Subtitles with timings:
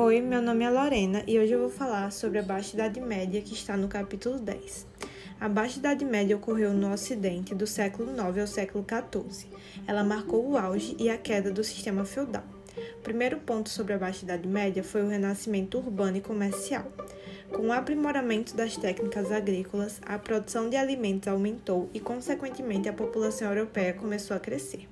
[0.00, 3.42] Oi, meu nome é Lorena e hoje eu vou falar sobre a Baixa Idade Média
[3.42, 4.86] que está no capítulo 10.
[5.40, 9.48] A Baixa Idade Média ocorreu no Ocidente do século IX ao século XIV.
[9.88, 12.44] Ela marcou o auge e a queda do sistema feudal.
[13.00, 16.86] O primeiro ponto sobre a Baixa Idade Média foi o renascimento urbano e comercial.
[17.50, 23.48] Com o aprimoramento das técnicas agrícolas, a produção de alimentos aumentou e, consequentemente, a população
[23.48, 24.86] europeia começou a crescer.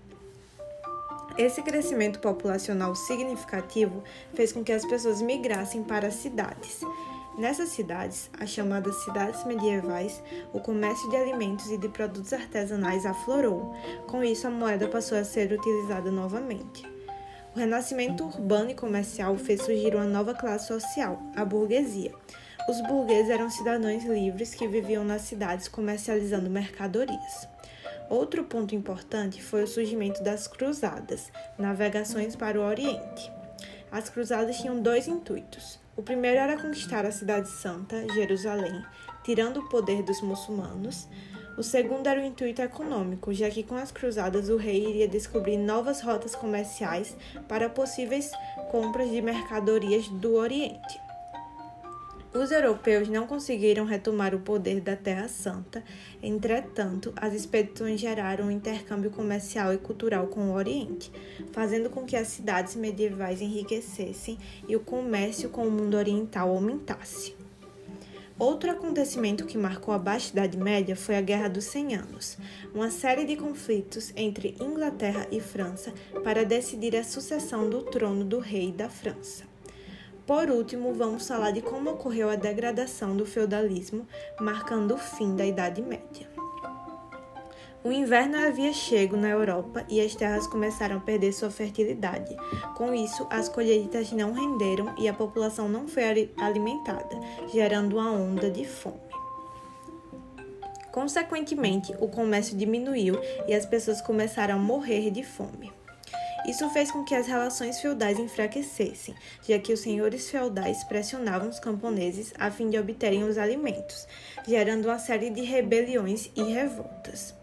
[1.38, 6.80] Esse crescimento populacional significativo fez com que as pessoas migrassem para as cidades.
[7.36, 10.22] Nessas cidades, as chamadas cidades medievais,
[10.54, 13.74] o comércio de alimentos e de produtos artesanais aflorou.
[14.06, 16.82] Com isso, a moeda passou a ser utilizada novamente.
[17.54, 22.12] O renascimento urbano e comercial fez surgir uma nova classe social, a burguesia.
[22.66, 27.55] Os burgueses eram cidadãos livres que viviam nas cidades comercializando mercadorias.
[28.08, 33.32] Outro ponto importante foi o surgimento das cruzadas, navegações para o Oriente.
[33.90, 35.80] As cruzadas tinham dois intuitos.
[35.96, 38.84] O primeiro era conquistar a Cidade Santa, Jerusalém,
[39.24, 41.08] tirando o poder dos muçulmanos.
[41.58, 45.56] O segundo era o intuito econômico, já que com as cruzadas o rei iria descobrir
[45.56, 47.16] novas rotas comerciais
[47.48, 48.30] para possíveis
[48.70, 51.05] compras de mercadorias do Oriente.
[52.36, 55.82] Os europeus não conseguiram retomar o poder da Terra Santa,
[56.22, 61.10] entretanto, as expedições geraram um intercâmbio comercial e cultural com o Oriente,
[61.50, 67.34] fazendo com que as cidades medievais enriquecessem e o comércio com o mundo oriental aumentasse.
[68.38, 72.36] Outro acontecimento que marcou a Baixa Idade Média foi a Guerra dos Cem Anos,
[72.74, 75.90] uma série de conflitos entre Inglaterra e França
[76.22, 79.55] para decidir a sucessão do trono do rei da França.
[80.26, 84.06] Por último, vamos falar de como ocorreu a degradação do feudalismo,
[84.40, 86.28] marcando o fim da Idade Média.
[87.84, 92.34] O inverno havia chegado na Europa e as terras começaram a perder sua fertilidade.
[92.76, 97.20] Com isso, as colheitas não renderam e a população não foi alimentada,
[97.52, 98.98] gerando uma onda de fome.
[100.90, 103.14] Consequentemente, o comércio diminuiu
[103.46, 105.70] e as pessoas começaram a morrer de fome.
[106.46, 111.58] Isso fez com que as relações feudais enfraquecessem, já que os senhores feudais pressionavam os
[111.58, 114.06] camponeses a fim de obterem os alimentos,
[114.46, 117.34] gerando uma série de rebeliões e revoltas.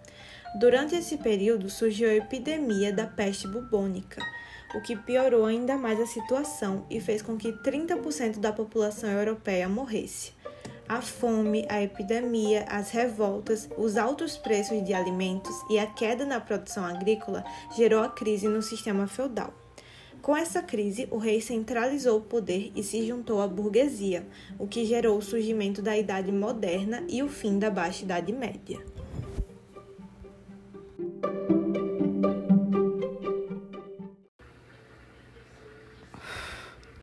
[0.57, 4.21] Durante esse período surgiu a epidemia da peste bubônica,
[4.73, 9.67] o que piorou ainda mais a situação e fez com que 30% da população europeia
[9.67, 10.31] morresse
[10.88, 16.39] a fome, a epidemia, as revoltas, os altos preços de alimentos e a queda na
[16.39, 17.44] produção agrícola
[17.75, 19.53] gerou a crise no sistema feudal.
[20.21, 24.25] Com essa crise, o rei centralizou o poder e se juntou à burguesia,
[24.57, 28.92] o que gerou o surgimento da Idade Moderna e o fim da Baixa Idade Média.